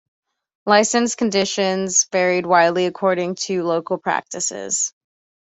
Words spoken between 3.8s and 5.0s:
practice.